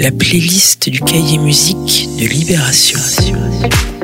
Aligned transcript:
la 0.00 0.10
playlist 0.10 0.88
du 0.88 0.98
cahier 1.02 1.36
musique 1.36 2.08
de 2.18 2.26
Libération. 2.26 2.98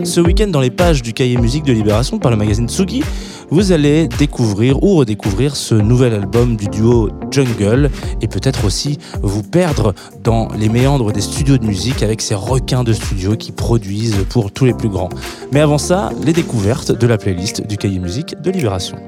Ce 0.04 0.21
week-end, 0.21 0.49
dans 0.49 0.61
les 0.61 0.71
pages 0.71 1.00
du 1.00 1.15
cahier 1.15 1.38
musique 1.38 1.65
de 1.65 1.72
Libération 1.72 2.19
par 2.19 2.30
le 2.30 2.37
magazine 2.37 2.69
Tsugi, 2.69 3.03
vous 3.49 3.72
allez 3.72 4.06
découvrir 4.06 4.82
ou 4.82 4.96
redécouvrir 4.96 5.56
ce 5.56 5.74
nouvel 5.74 6.12
album 6.12 6.59
du 6.59 6.69
duo 6.69 7.09
Jungle 7.30 7.90
et 8.21 8.29
peut-être 8.29 8.67
aussi 8.67 8.98
vous 9.22 9.43
perdre 9.43 9.95
dans 10.22 10.49
les 10.59 10.69
méandres 10.69 11.13
des 11.13 11.22
studios 11.22 11.56
de 11.56 11.64
musique 11.64 12.03
avec 12.03 12.21
ces 12.21 12.35
requins 12.35 12.85
de 12.85 12.92
studio 12.92 13.35
qui 13.35 13.51
produisent 13.51 14.26
pour 14.28 14.53
tous 14.53 14.67
les 14.67 14.74
plus 14.74 14.90
grands. 14.90 15.08
Mais 15.51 15.60
avant 15.60 15.78
ça, 15.78 16.10
les 16.23 16.34
découvertes 16.34 16.92
de 16.92 17.06
la 17.06 17.16
playlist 17.16 17.66
du 17.66 17.78
cahier 17.78 18.01
musique 18.01 18.38
de 18.42 18.51
Libération. 18.51 18.98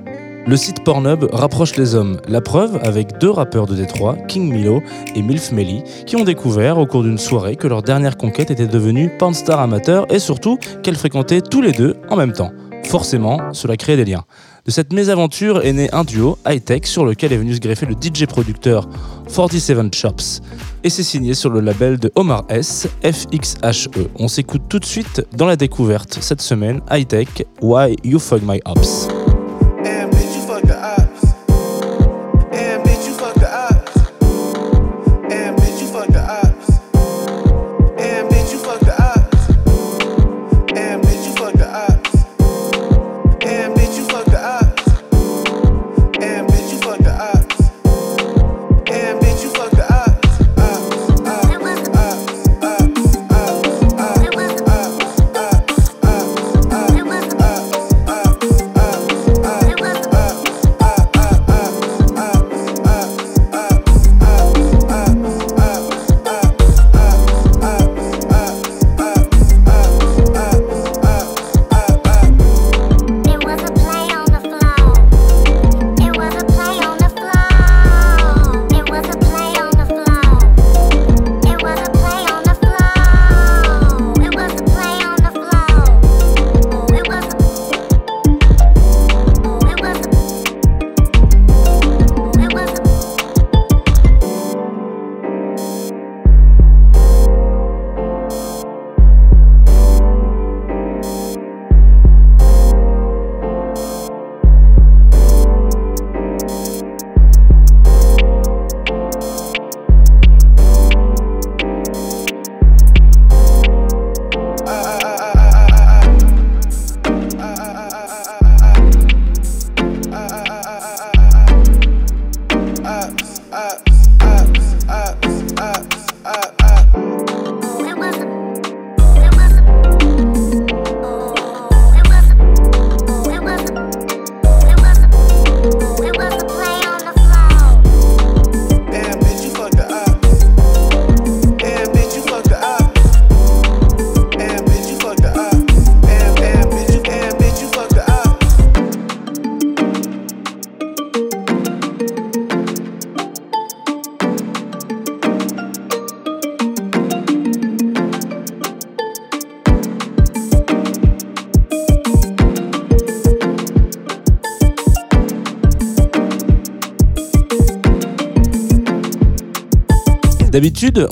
Le 0.48 0.56
site 0.56 0.82
Pornhub 0.82 1.26
rapproche 1.30 1.76
les 1.76 1.94
hommes. 1.94 2.22
La 2.26 2.40
preuve 2.40 2.78
avec 2.82 3.18
deux 3.18 3.28
rappeurs 3.28 3.66
de 3.66 3.74
Détroit, 3.74 4.16
King 4.28 4.50
Milo 4.50 4.80
et 5.14 5.20
Milf 5.20 5.52
Melly, 5.52 5.82
qui 6.06 6.16
ont 6.16 6.24
découvert 6.24 6.78
au 6.78 6.86
cours 6.86 7.02
d'une 7.02 7.18
soirée 7.18 7.54
que 7.54 7.68
leur 7.68 7.82
dernière 7.82 8.16
conquête 8.16 8.50
était 8.50 8.66
devenue 8.66 9.10
pornstar 9.18 9.60
amateur 9.60 10.10
et 10.10 10.18
surtout 10.18 10.58
qu'elles 10.82 10.96
fréquentaient 10.96 11.42
tous 11.42 11.60
les 11.60 11.72
deux 11.72 11.96
en 12.08 12.16
même 12.16 12.32
temps. 12.32 12.50
Forcément, 12.86 13.52
cela 13.52 13.76
crée 13.76 13.98
des 13.98 14.06
liens. 14.06 14.24
De 14.64 14.70
cette 14.70 14.90
mésaventure 14.94 15.66
est 15.66 15.74
né 15.74 15.90
un 15.92 16.04
duo 16.04 16.38
high-tech 16.48 16.86
sur 16.86 17.04
lequel 17.04 17.34
est 17.34 17.36
venu 17.36 17.54
se 17.54 17.60
greffer 17.60 17.84
le 17.84 17.92
DJ 17.92 18.24
producteur 18.24 18.88
47 19.30 19.94
Chops. 19.94 20.40
Et 20.82 20.88
c'est 20.88 21.02
signé 21.02 21.34
sur 21.34 21.50
le 21.50 21.60
label 21.60 21.98
de 21.98 22.10
Omar 22.14 22.44
S, 22.48 22.88
FXHE. 23.04 24.08
On 24.18 24.28
s'écoute 24.28 24.62
tout 24.70 24.78
de 24.78 24.86
suite 24.86 25.26
dans 25.36 25.46
la 25.46 25.56
découverte 25.56 26.16
cette 26.22 26.40
semaine, 26.40 26.80
high-tech, 26.90 27.28
Why 27.60 27.96
You 28.02 28.18
Fuck 28.18 28.40
My 28.42 28.62
Ops. 28.64 29.08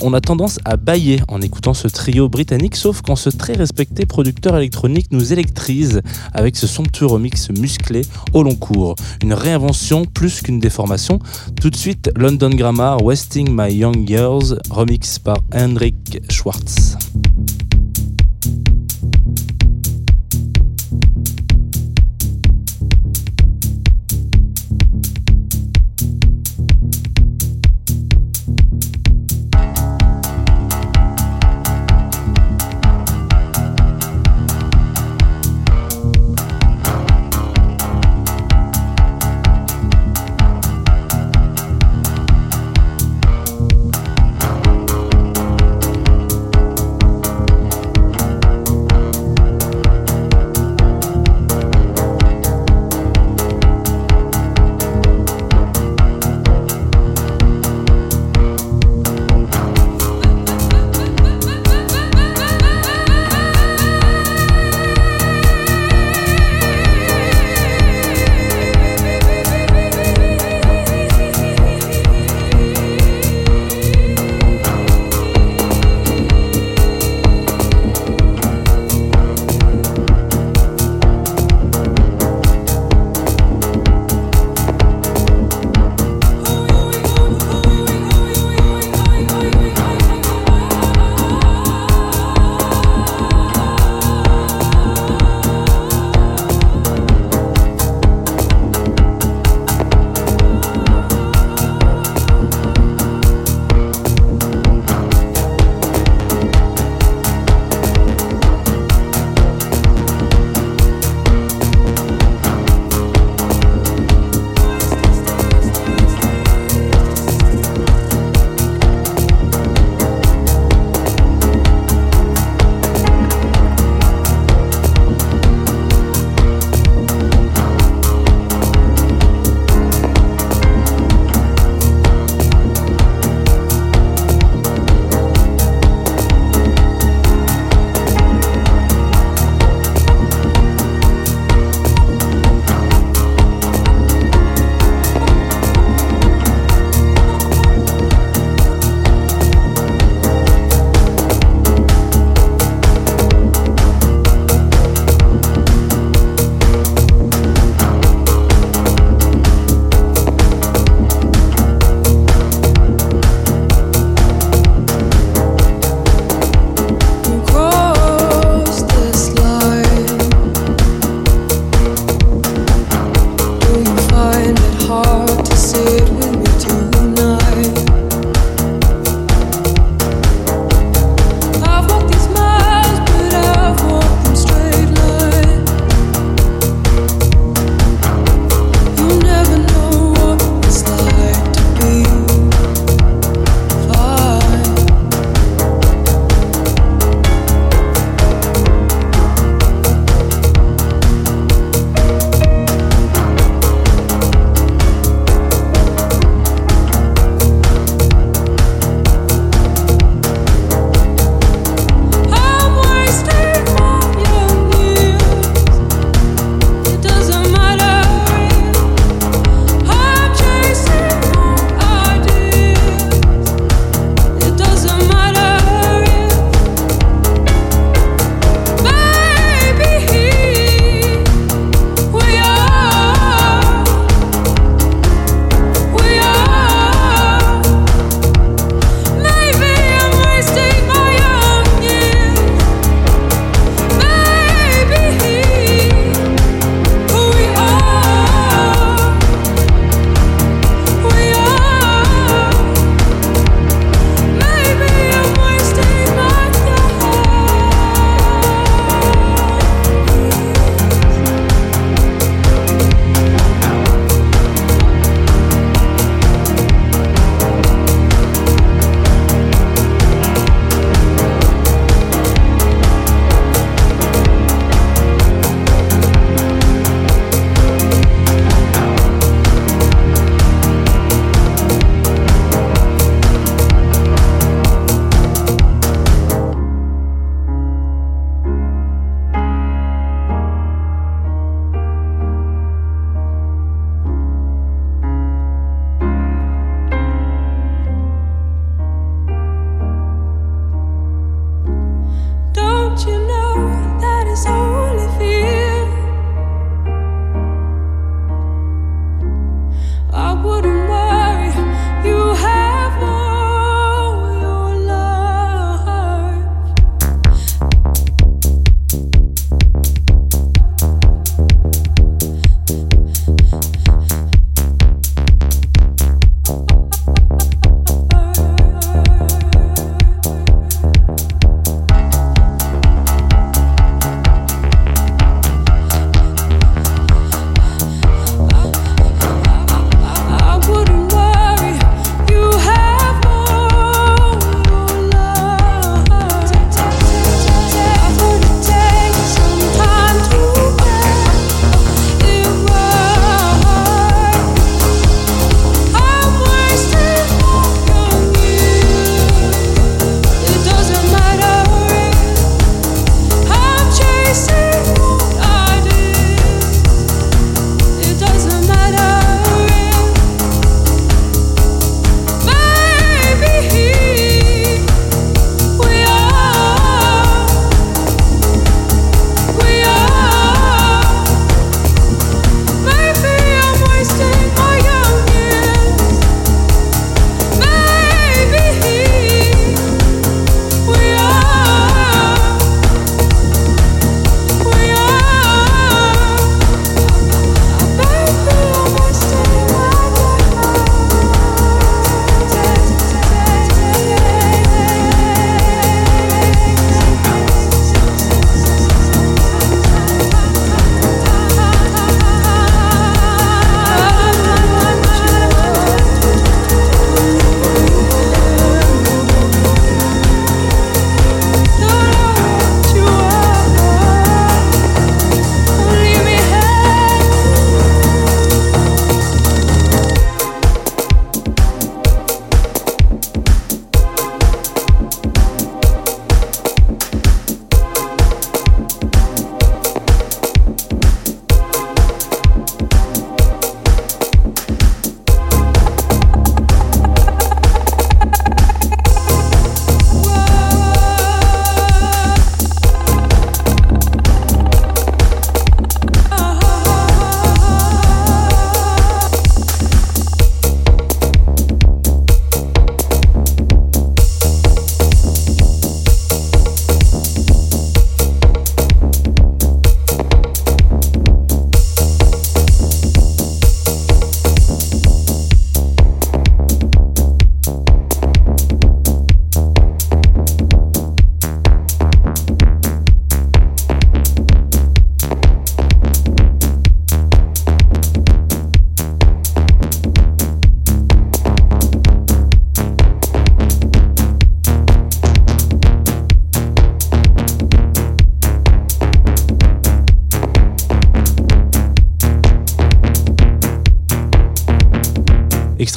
On 0.01 0.13
a 0.13 0.21
tendance 0.21 0.59
à 0.63 0.77
bailler 0.77 1.19
en 1.27 1.41
écoutant 1.41 1.73
ce 1.73 1.89
trio 1.89 2.29
britannique, 2.29 2.77
sauf 2.77 3.01
quand 3.01 3.17
ce 3.17 3.29
très 3.29 3.51
respecté 3.51 4.05
producteur 4.05 4.55
électronique 4.55 5.07
nous 5.11 5.33
électrise 5.33 6.01
avec 6.33 6.55
ce 6.55 6.67
somptueux 6.67 7.05
remix 7.05 7.49
musclé 7.49 8.03
au 8.33 8.43
long 8.43 8.55
cours. 8.55 8.95
Une 9.21 9.33
réinvention 9.33 10.05
plus 10.05 10.41
qu'une 10.41 10.61
déformation. 10.61 11.19
Tout 11.59 11.69
de 11.69 11.75
suite, 11.75 12.11
London 12.15 12.51
Grammar, 12.51 13.03
Wasting 13.03 13.49
My 13.51 13.73
Young 13.73 14.09
Years, 14.09 14.55
remix 14.69 15.19
par 15.19 15.39
Henrik 15.53 16.21
Schwartz. 16.29 16.97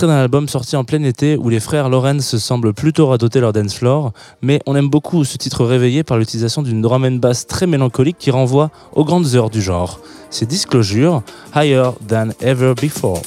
D'un 0.06 0.20
album 0.20 0.48
sorti 0.48 0.76
en 0.76 0.84
plein 0.84 1.02
été 1.02 1.36
où 1.36 1.48
les 1.48 1.60
frères 1.60 1.88
Lawrence 1.88 2.36
semblent 2.38 2.72
plutôt 2.72 3.06
radoter 3.08 3.40
leur 3.40 3.52
dance 3.52 3.74
floor, 3.74 4.12
mais 4.42 4.60
on 4.66 4.76
aime 4.76 4.88
beaucoup 4.88 5.24
ce 5.24 5.36
titre 5.36 5.64
réveillé 5.64 6.04
par 6.04 6.18
l'utilisation 6.18 6.62
d'une 6.62 6.82
drum 6.82 7.04
and 7.04 7.16
bass 7.16 7.46
très 7.46 7.66
mélancolique 7.66 8.16
qui 8.18 8.30
renvoie 8.30 8.70
aux 8.92 9.04
grandes 9.04 9.34
heures 9.34 9.50
du 9.50 9.60
genre. 9.60 10.00
C'est 10.30 10.46
Disclosure, 10.46 11.22
Higher 11.54 11.90
Than 12.08 12.28
Ever 12.40 12.74
Before. 12.80 13.22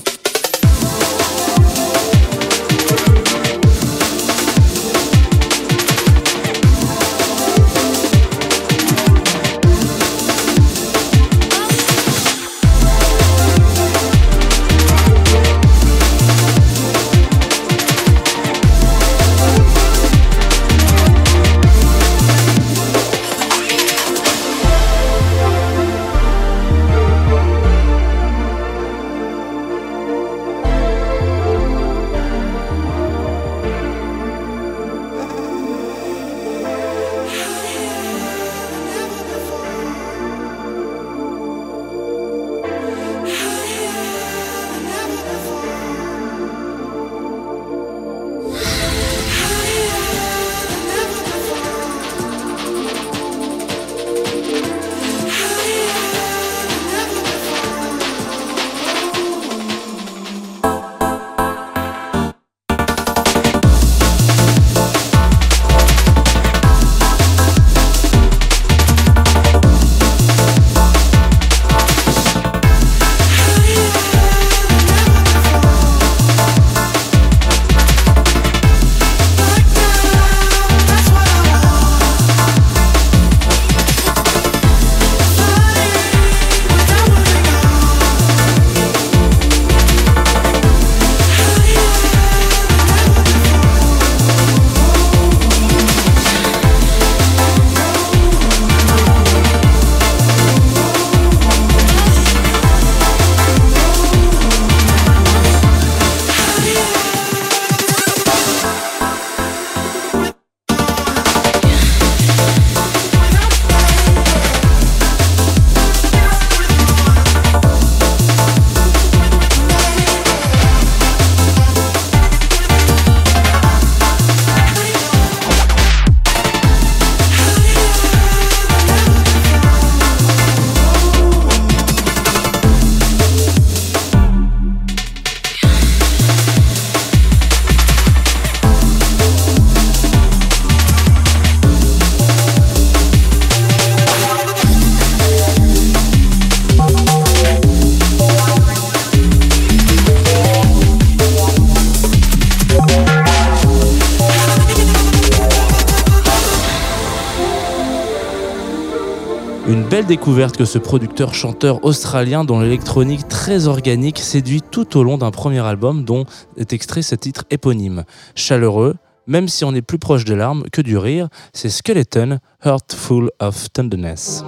Découverte 160.05 160.57
que 160.57 160.65
ce 160.65 160.77
producteur-chanteur 160.77 161.83
australien 161.85 162.43
dont 162.43 162.59
l'électronique 162.59 163.27
très 163.27 163.67
organique 163.67 164.19
séduit 164.19 164.61
tout 164.61 164.97
au 164.97 165.03
long 165.03 165.17
d'un 165.17 165.31
premier 165.31 165.59
album 165.59 166.03
dont 166.03 166.25
est 166.57 166.73
extrait 166.73 167.01
ce 167.01 167.15
titre 167.15 167.45
éponyme. 167.49 168.03
Chaleureux, 168.35 168.95
même 169.27 169.47
si 169.47 169.63
on 169.65 169.73
est 169.73 169.81
plus 169.81 169.99
proche 169.99 170.25
des 170.25 170.35
larmes 170.35 170.63
que 170.71 170.81
du 170.81 170.97
rire, 170.97 171.29
c'est 171.53 171.69
Skeleton, 171.69 172.39
Heart 172.63 172.93
Full 172.93 173.31
of 173.39 173.71
Tenderness. 173.71 174.43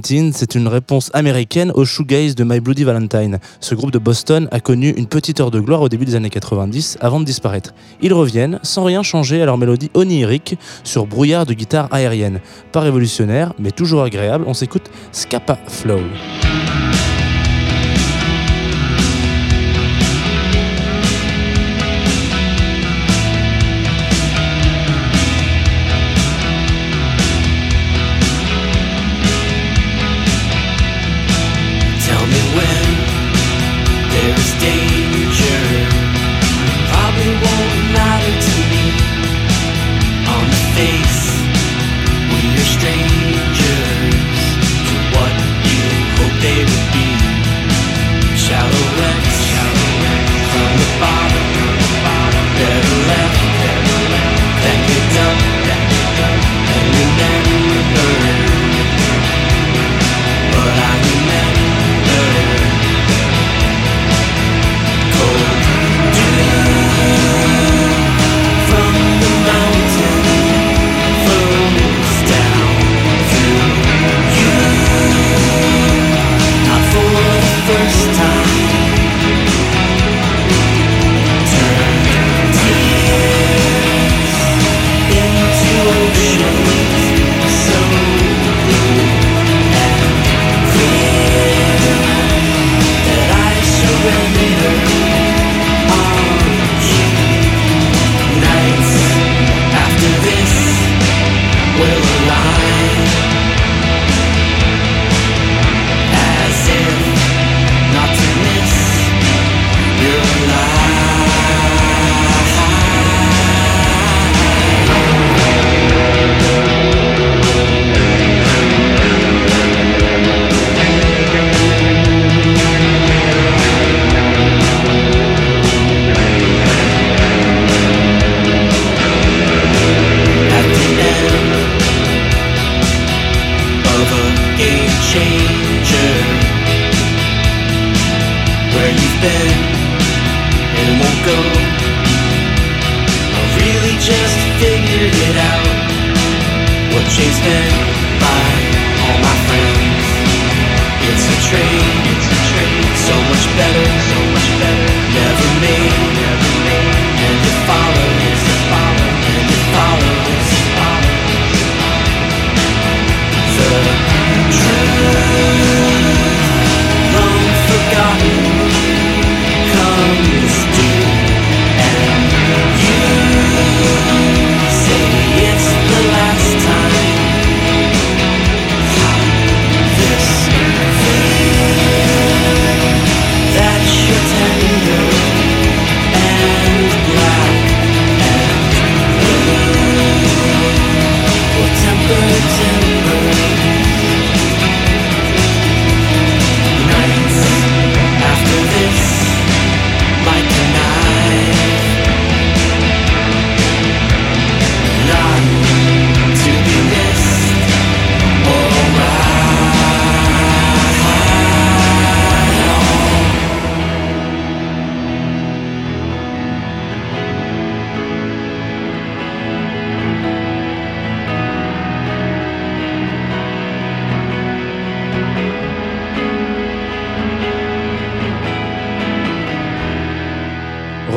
19, 0.00 0.34
c'est 0.36 0.54
une 0.54 0.68
réponse 0.68 1.10
américaine 1.14 1.72
au 1.74 1.84
shoegaze 1.84 2.34
de 2.34 2.44
My 2.44 2.60
Bloody 2.60 2.84
Valentine. 2.84 3.38
Ce 3.60 3.74
groupe 3.74 3.90
de 3.90 3.98
Boston 3.98 4.48
a 4.50 4.60
connu 4.60 4.90
une 4.90 5.06
petite 5.06 5.40
heure 5.40 5.50
de 5.50 5.60
gloire 5.60 5.82
au 5.82 5.88
début 5.88 6.04
des 6.04 6.14
années 6.14 6.30
90 6.30 6.98
avant 7.00 7.20
de 7.20 7.24
disparaître. 7.24 7.74
Ils 8.00 8.14
reviennent 8.14 8.58
sans 8.62 8.84
rien 8.84 9.02
changer 9.02 9.42
à 9.42 9.46
leur 9.46 9.58
mélodie 9.58 9.90
onirique 9.94 10.56
sur 10.84 11.06
brouillard 11.06 11.46
de 11.46 11.54
guitare 11.54 11.88
aérienne. 11.92 12.40
Pas 12.72 12.80
révolutionnaire, 12.80 13.52
mais 13.58 13.70
toujours 13.70 14.02
agréable, 14.02 14.44
on 14.46 14.54
s'écoute 14.54 14.90
Scapa 15.12 15.58
Flow. 15.66 16.00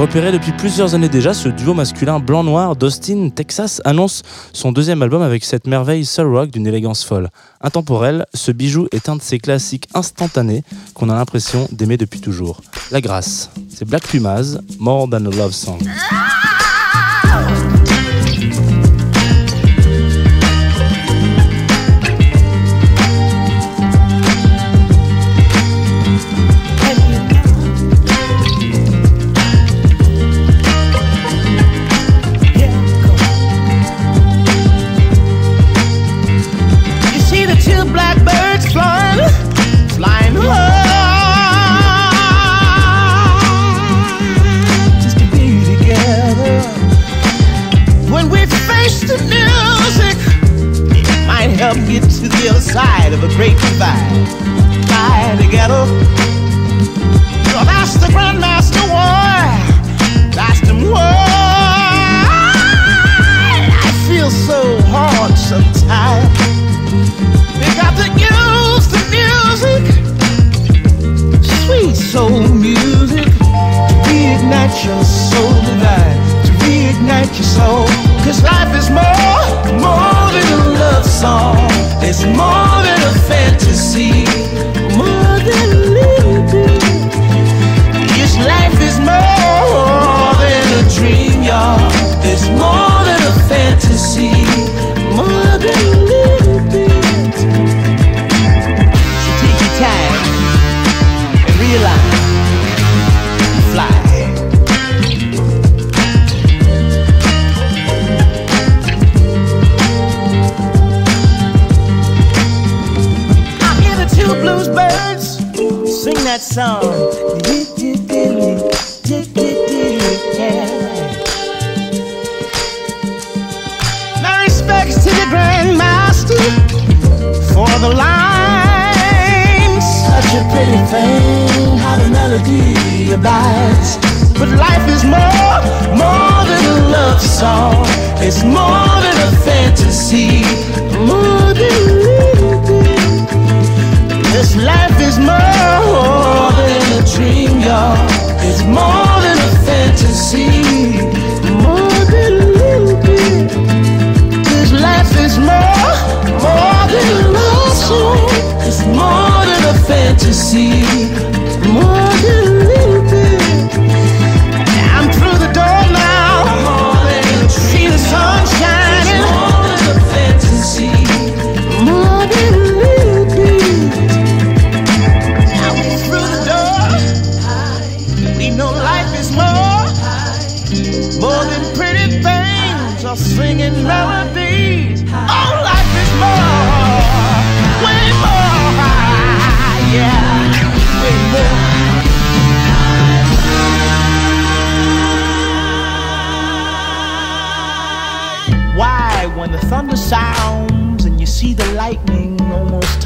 Repéré 0.06 0.32
depuis 0.32 0.52
plusieurs 0.52 0.94
années 0.94 1.10
déjà, 1.10 1.34
ce 1.34 1.50
duo 1.50 1.74
masculin 1.74 2.20
blanc-noir 2.20 2.76
d'Austin, 2.76 3.30
Texas, 3.30 3.82
annonce 3.86 4.22
son 4.54 4.72
deuxième 4.72 5.02
album 5.02 5.24
avec 5.24 5.44
cette 5.44 5.66
merveille 5.66 6.06
soul 6.06 6.28
rock 6.28 6.52
d'une 6.52 6.68
élégance 6.68 7.04
folle. 7.04 7.30
Intemporel, 7.60 8.28
ce 8.36 8.52
bijou 8.52 8.88
est 8.92 9.10
un 9.10 9.16
de 9.16 9.24
ces 9.24 9.40
classiques 9.40 9.90
instantanés 9.96 10.64
qu'on 10.94 11.10
a 11.10 11.16
l'impression 11.16 11.68
d'aimer 11.72 11.98
depuis 11.98 12.22
toujours. 12.22 12.62
La 12.92 13.02
grâce, 13.02 13.50
c'est 13.68 13.86
Black 13.86 14.08
Pumas, 14.08 14.60
More 14.78 15.10
Than 15.10 15.26
a 15.26 15.36
Love 15.36 15.54
Song. 15.54 15.80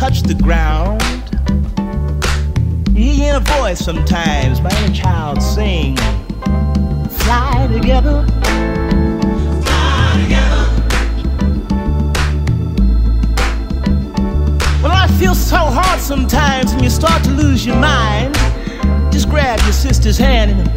touch 0.09 0.23
the 0.23 0.33
ground. 0.33 1.01
You 2.97 3.11
hear 3.11 3.35
a 3.35 3.39
voice 3.39 3.79
sometimes, 3.79 4.59
my 4.59 4.71
inner 4.79 4.93
child 4.93 5.39
sing, 5.39 5.95
fly 7.25 7.67
together. 7.71 8.25
Fly 9.61 10.21
together. 10.23 10.65
Well, 14.81 14.93
life 14.93 15.11
feels 15.19 15.39
so 15.39 15.57
hard 15.57 15.99
sometimes, 15.99 16.71
and 16.71 16.81
you 16.81 16.89
start 16.89 17.23
to 17.25 17.29
lose 17.29 17.63
your 17.63 17.75
mind. 17.75 18.33
Just 19.11 19.29
grab 19.29 19.59
your 19.61 19.73
sister's 19.73 20.17
hand 20.17 20.51
and 20.51 20.67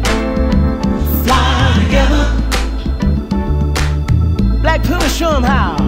fly 1.25 1.73
together. 1.83 2.23
Black 4.61 4.83
Puma, 4.83 5.09
show 5.09 5.31
them 5.31 5.43
how. 5.43 5.82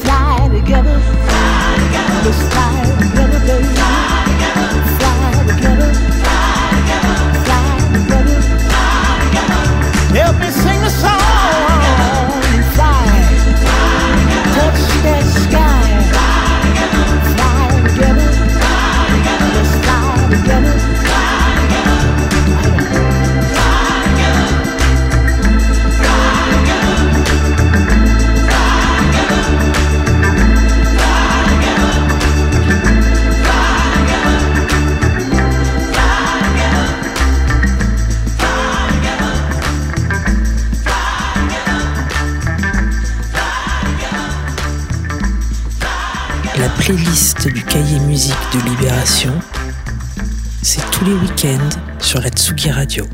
Fly 0.00 0.48
together. 0.52 1.00
Fly 1.00 1.76
together. 1.78 2.18
Let's 2.24 2.42
fly 2.52 2.96
together, 3.00 3.40
baby. 3.46 3.79
Radio. 52.68 53.06